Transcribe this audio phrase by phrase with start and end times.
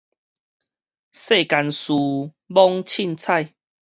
[1.11, 1.93] 世間事，
[2.47, 3.53] 罔凊彩